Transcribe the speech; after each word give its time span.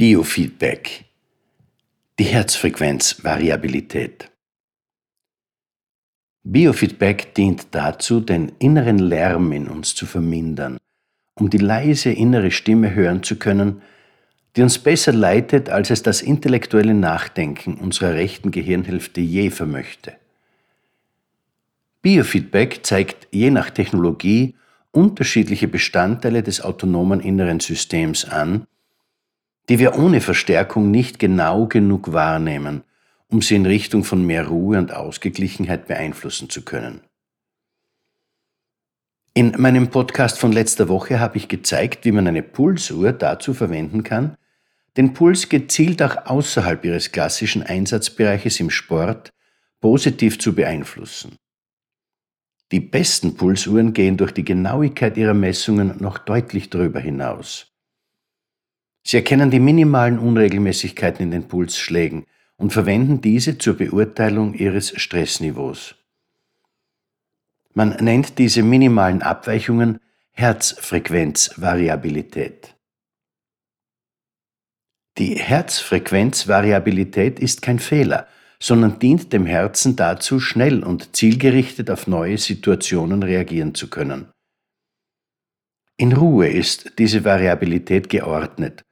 Biofeedback. 0.00 1.04
Die 2.18 2.24
Herzfrequenzvariabilität. 2.24 4.30
Biofeedback 6.42 7.34
dient 7.34 7.66
dazu, 7.72 8.20
den 8.20 8.52
inneren 8.60 8.98
Lärm 8.98 9.52
in 9.52 9.68
uns 9.68 9.94
zu 9.94 10.06
vermindern, 10.06 10.78
um 11.34 11.50
die 11.50 11.58
leise 11.58 12.12
innere 12.12 12.50
Stimme 12.50 12.94
hören 12.94 13.22
zu 13.22 13.36
können, 13.36 13.82
die 14.56 14.62
uns 14.62 14.78
besser 14.78 15.12
leitet, 15.12 15.68
als 15.68 15.90
es 15.90 16.02
das 16.02 16.22
intellektuelle 16.22 16.94
Nachdenken 16.94 17.74
unserer 17.74 18.14
rechten 18.14 18.52
Gehirnhälfte 18.52 19.20
je 19.20 19.50
vermöchte. 19.50 20.14
Biofeedback 22.00 22.86
zeigt 22.86 23.28
je 23.32 23.50
nach 23.50 23.68
Technologie 23.68 24.54
unterschiedliche 24.92 25.68
Bestandteile 25.68 26.42
des 26.42 26.62
autonomen 26.62 27.20
inneren 27.20 27.60
Systems 27.60 28.24
an, 28.24 28.66
die 29.70 29.78
wir 29.78 29.96
ohne 29.96 30.20
Verstärkung 30.20 30.90
nicht 30.90 31.20
genau 31.20 31.68
genug 31.68 32.12
wahrnehmen, 32.12 32.82
um 33.28 33.40
sie 33.40 33.54
in 33.54 33.66
Richtung 33.66 34.02
von 34.02 34.26
mehr 34.26 34.48
Ruhe 34.48 34.76
und 34.76 34.92
Ausgeglichenheit 34.92 35.86
beeinflussen 35.86 36.50
zu 36.50 36.62
können. 36.62 37.02
In 39.32 39.54
meinem 39.58 39.88
Podcast 39.88 40.40
von 40.40 40.50
letzter 40.50 40.88
Woche 40.88 41.20
habe 41.20 41.36
ich 41.36 41.46
gezeigt, 41.46 42.04
wie 42.04 42.10
man 42.10 42.26
eine 42.26 42.42
Pulsuhr 42.42 43.12
dazu 43.12 43.54
verwenden 43.54 44.02
kann, 44.02 44.36
den 44.96 45.12
Puls 45.12 45.48
gezielt 45.48 46.02
auch 46.02 46.26
außerhalb 46.26 46.84
ihres 46.84 47.12
klassischen 47.12 47.62
Einsatzbereiches 47.62 48.58
im 48.58 48.70
Sport 48.70 49.30
positiv 49.80 50.40
zu 50.40 50.52
beeinflussen. 50.52 51.36
Die 52.72 52.80
besten 52.80 53.36
Pulsuhren 53.36 53.92
gehen 53.92 54.16
durch 54.16 54.32
die 54.32 54.44
Genauigkeit 54.44 55.16
ihrer 55.16 55.34
Messungen 55.34 55.94
noch 56.00 56.18
deutlich 56.18 56.70
darüber 56.70 56.98
hinaus. 56.98 57.70
Sie 59.02 59.16
erkennen 59.16 59.50
die 59.50 59.60
minimalen 59.60 60.18
Unregelmäßigkeiten 60.18 61.24
in 61.24 61.30
den 61.30 61.48
Pulsschlägen 61.48 62.26
und 62.56 62.72
verwenden 62.72 63.20
diese 63.20 63.58
zur 63.58 63.74
Beurteilung 63.74 64.54
ihres 64.54 64.98
Stressniveaus. 65.00 65.94
Man 67.72 67.90
nennt 68.00 68.38
diese 68.38 68.62
minimalen 68.62 69.22
Abweichungen 69.22 70.00
Herzfrequenzvariabilität. 70.32 72.74
Die 75.18 75.36
Herzfrequenzvariabilität 75.36 77.40
ist 77.40 77.62
kein 77.62 77.78
Fehler, 77.78 78.26
sondern 78.60 78.98
dient 78.98 79.32
dem 79.32 79.46
Herzen 79.46 79.96
dazu, 79.96 80.40
schnell 80.40 80.84
und 80.84 81.16
zielgerichtet 81.16 81.90
auf 81.90 82.06
neue 82.06 82.36
Situationen 82.38 83.22
reagieren 83.22 83.74
zu 83.74 83.88
können. 83.88 84.30
In 85.96 86.12
Ruhe 86.12 86.48
ist 86.48 86.98
diese 86.98 87.24
Variabilität 87.24 88.08
geordnet 88.08 88.84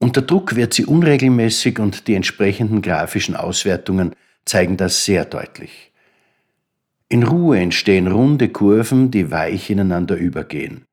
unter 0.00 0.22
Druck 0.22 0.56
wird 0.56 0.74
sie 0.74 0.86
unregelmäßig 0.86 1.78
und 1.78 2.08
die 2.08 2.14
entsprechenden 2.14 2.82
grafischen 2.82 3.36
Auswertungen 3.36 4.16
zeigen 4.44 4.76
das 4.76 5.04
sehr 5.04 5.24
deutlich. 5.26 5.92
In 7.08 7.22
Ruhe 7.22 7.58
entstehen 7.58 8.06
runde 8.06 8.48
Kurven, 8.48 9.10
die 9.10 9.30
weich 9.30 9.68
ineinander 9.68 10.16
übergehen. 10.16 10.84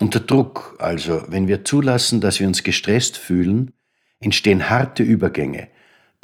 Unter 0.00 0.20
Druck, 0.20 0.76
also 0.78 1.24
wenn 1.28 1.48
wir 1.48 1.64
zulassen, 1.64 2.20
dass 2.20 2.40
wir 2.40 2.46
uns 2.46 2.62
gestresst 2.62 3.18
fühlen, 3.18 3.72
entstehen 4.20 4.70
harte 4.70 5.02
Übergänge, 5.02 5.68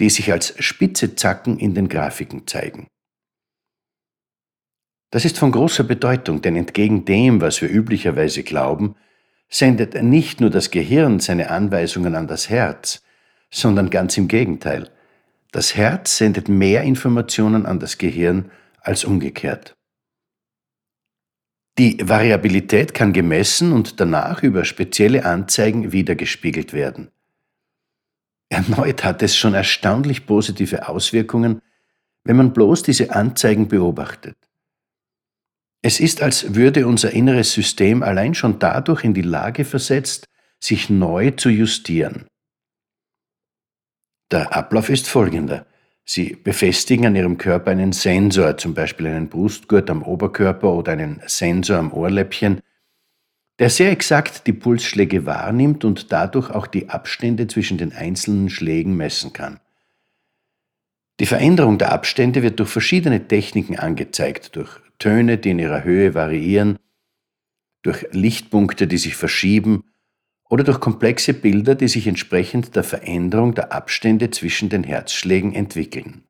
die 0.01 0.11
sich 0.11 0.33
als 0.33 0.55
spitze 0.59 1.17
Zacken 1.17 1.59
in 1.59 1.75
den 1.75 1.89
Grafiken 1.89 2.47
zeigen. 2.47 2.87
Das 5.11 5.25
ist 5.25 5.39
von 5.39 5.53
großer 5.53 5.85
Bedeutung, 5.85 6.43
denn 6.43 6.57
entgegen 6.57 7.05
dem, 7.05 7.41
was 7.41 7.61
wir 7.63 7.71
üblicherweise 7.71 8.43
glauben, 8.43 8.95
sendet 9.49 10.01
nicht 10.03 10.41
nur 10.41 10.51
das 10.51 10.71
Gehirn 10.71 11.21
seine 11.21 11.51
Anweisungen 11.51 12.15
an 12.15 12.27
das 12.27 12.51
Herz, 12.51 13.03
sondern 13.51 13.91
ganz 13.91 14.17
im 14.17 14.29
Gegenteil. 14.29 14.91
Das 15.53 15.75
Herz 15.75 16.19
sendet 16.19 16.49
mehr 16.49 16.83
Informationen 16.83 17.65
an 17.65 17.81
das 17.81 17.99
Gehirn 17.99 18.51
als 18.81 19.05
umgekehrt. 19.05 19.75
Die 21.78 21.97
Variabilität 22.03 22.93
kann 22.93 23.12
gemessen 23.12 23.72
und 23.72 24.00
danach 24.00 24.43
über 24.43 24.65
spezielle 24.65 25.25
Anzeigen 25.25 25.93
wiedergespiegelt 25.93 26.72
werden. 26.72 27.11
Erneut 28.49 29.05
hat 29.05 29.22
es 29.22 29.37
schon 29.37 29.55
erstaunlich 29.55 30.27
positive 30.27 30.89
Auswirkungen, 30.89 31.62
wenn 32.25 32.37
man 32.37 32.53
bloß 32.53 32.83
diese 32.83 33.15
Anzeigen 33.15 33.69
beobachtet. 33.69 34.37
Es 35.83 36.00
ist, 36.00 36.22
als 36.22 36.55
würde 36.55 36.87
unser 36.87 37.12
inneres 37.12 37.53
System 37.53 38.03
allein 38.03 38.34
schon 38.34 38.59
dadurch 38.59 39.05
in 39.05 39.15
die 39.15 39.22
Lage 39.22 39.65
versetzt, 39.65 40.25
sich 40.61 40.91
neu 40.91 41.31
zu 41.31 41.50
justieren. 41.50 42.27
Der 44.31 44.55
Ablauf 44.55 44.89
ist 44.91 45.09
folgender. 45.09 45.66
Sie 46.05 46.37
befestigen 46.37 47.06
an 47.06 47.16
Ihrem 47.16 47.39
Körper 47.39 47.71
einen 47.71 47.93
Sensor, 47.93 48.56
zum 48.56 48.75
Beispiel 48.75 49.06
einen 49.06 49.28
Brustgurt 49.28 49.89
am 49.91 50.03
Oberkörper 50.03 50.72
oder 50.72 50.93
einen 50.93 51.21
Sensor 51.27 51.78
am 51.78 51.93
Ohrläppchen, 51.93 52.60
der 53.59 53.71
sehr 53.71 53.91
exakt 53.91 54.47
die 54.47 54.53
Pulsschläge 54.53 55.27
wahrnimmt 55.27 55.84
und 55.84 56.12
dadurch 56.12 56.50
auch 56.50 56.66
die 56.66 56.89
Abstände 56.89 57.47
zwischen 57.47 57.78
den 57.78 57.93
einzelnen 57.93 58.50
Schlägen 58.50 58.97
messen 58.97 59.33
kann. 59.33 59.60
Die 61.21 61.27
Veränderung 61.27 61.78
der 61.78 61.93
Abstände 61.93 62.43
wird 62.43 62.60
durch 62.60 62.71
verschiedene 62.71 63.27
Techniken 63.27 63.77
angezeigt, 63.77 64.55
durch 64.56 64.81
Töne, 64.98 65.38
die 65.38 65.50
in 65.50 65.59
ihrer 65.59 65.84
Höhe 65.84 66.14
variieren, 66.14 66.78
durch 67.82 68.06
Lichtpunkte, 68.12 68.86
die 68.86 68.98
sich 68.98 69.16
verschieben 69.16 69.84
oder 70.48 70.64
durch 70.64 70.81
komplexe 70.81 71.34
Bilder, 71.34 71.75
die 71.75 71.88
sich 71.88 72.06
entsprechend 72.06 72.75
der 72.75 72.84
Veränderung 72.84 73.54
der 73.54 73.72
Abstände 73.72 74.31
zwischen 74.31 74.69
den 74.69 74.84
Herzschlägen 74.84 75.54
entwickeln. 75.54 76.25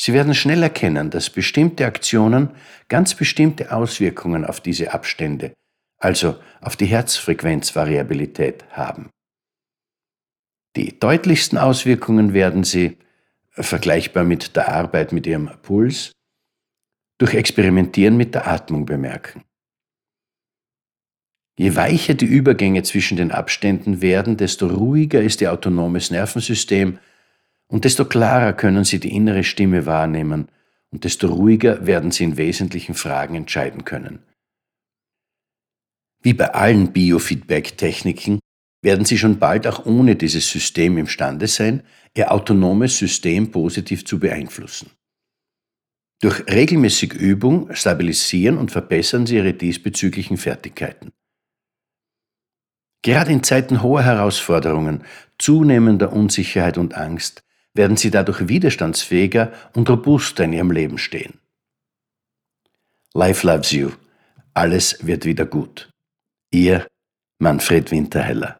Sie 0.00 0.12
werden 0.12 0.34
schnell 0.34 0.62
erkennen, 0.62 1.10
dass 1.10 1.30
bestimmte 1.30 1.84
Aktionen 1.84 2.50
ganz 2.88 3.14
bestimmte 3.14 3.72
Auswirkungen 3.72 4.44
auf 4.44 4.60
diese 4.60 4.92
Abstände, 4.92 5.52
also 5.98 6.36
auf 6.60 6.76
die 6.76 6.86
Herzfrequenzvariabilität 6.86 8.64
haben. 8.70 9.10
Die 10.76 10.98
deutlichsten 10.98 11.58
Auswirkungen 11.58 12.32
werden 12.32 12.62
Sie, 12.62 12.96
vergleichbar 13.62 14.24
mit 14.24 14.56
der 14.56 14.68
Arbeit 14.68 15.12
mit 15.12 15.26
ihrem 15.26 15.50
Puls, 15.62 16.12
durch 17.18 17.34
Experimentieren 17.34 18.16
mit 18.16 18.34
der 18.34 18.46
Atmung 18.46 18.86
bemerken. 18.86 19.44
Je 21.58 21.74
weicher 21.74 22.14
die 22.14 22.26
Übergänge 22.26 22.84
zwischen 22.84 23.16
den 23.16 23.32
Abständen 23.32 24.00
werden, 24.00 24.36
desto 24.36 24.68
ruhiger 24.68 25.20
ist 25.20 25.40
Ihr 25.40 25.52
autonomes 25.52 26.12
Nervensystem 26.12 26.98
und 27.66 27.84
desto 27.84 28.04
klarer 28.04 28.52
können 28.52 28.84
Sie 28.84 29.00
die 29.00 29.12
innere 29.12 29.42
Stimme 29.42 29.84
wahrnehmen 29.84 30.48
und 30.90 31.02
desto 31.02 31.26
ruhiger 31.26 31.84
werden 31.84 32.12
Sie 32.12 32.22
in 32.22 32.36
wesentlichen 32.36 32.94
Fragen 32.94 33.34
entscheiden 33.34 33.84
können. 33.84 34.22
Wie 36.22 36.32
bei 36.32 36.54
allen 36.54 36.92
Biofeedback-Techniken 36.92 38.38
werden 38.82 39.04
Sie 39.04 39.18
schon 39.18 39.38
bald 39.38 39.66
auch 39.66 39.84
ohne 39.86 40.16
dieses 40.16 40.48
System 40.50 40.98
imstande 40.98 41.46
sein, 41.46 41.82
Ihr 42.16 42.32
autonomes 42.32 42.98
System 42.98 43.50
positiv 43.50 44.04
zu 44.04 44.18
beeinflussen. 44.18 44.90
Durch 46.20 46.46
regelmäßige 46.48 47.14
Übung 47.14 47.72
stabilisieren 47.74 48.58
und 48.58 48.70
verbessern 48.72 49.26
Sie 49.26 49.36
Ihre 49.36 49.54
diesbezüglichen 49.54 50.36
Fertigkeiten. 50.36 51.12
Gerade 53.02 53.30
in 53.32 53.44
Zeiten 53.44 53.82
hoher 53.82 54.02
Herausforderungen, 54.02 55.04
zunehmender 55.38 56.12
Unsicherheit 56.12 56.78
und 56.78 56.94
Angst 56.94 57.44
werden 57.74 57.96
Sie 57.96 58.10
dadurch 58.10 58.48
widerstandsfähiger 58.48 59.52
und 59.74 59.88
robuster 59.88 60.44
in 60.44 60.52
Ihrem 60.52 60.72
Leben 60.72 60.98
stehen. 60.98 61.40
Life 63.14 63.46
loves 63.46 63.70
you. 63.70 63.90
Alles 64.54 65.06
wird 65.06 65.24
wieder 65.24 65.46
gut. 65.46 65.88
Ihr 66.50 66.88
Manfred 67.38 67.92
Winterheller 67.92 68.58